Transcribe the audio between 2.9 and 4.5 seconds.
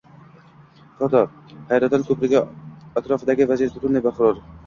atrofidagi vaziyat butunlay barqaror